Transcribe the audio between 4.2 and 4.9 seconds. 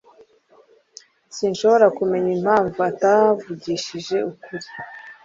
ukuri.